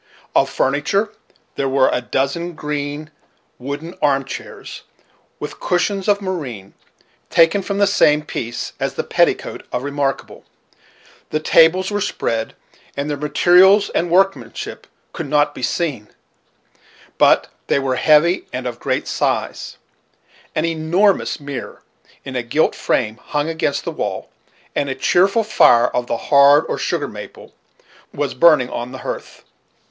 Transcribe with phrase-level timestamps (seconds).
[0.33, 1.11] Of furniture,
[1.57, 3.11] there were a dozen green,
[3.59, 4.81] wooden arm chairs,
[5.39, 6.73] with cushions of moreen,
[7.29, 10.43] taken from the same piece as the petticoat of Remarkable.
[11.29, 12.55] The tables were spread,
[12.97, 16.07] and their materials and workmanship could not be seen;
[17.19, 19.77] but they were heavy and of great size,
[20.55, 21.83] An enormous mirror,
[22.25, 24.31] in a gilt frame, hung against the wall,
[24.75, 27.53] and a cheerful fire, of the hard or sugar maple,
[28.11, 29.43] was burning on the hearth.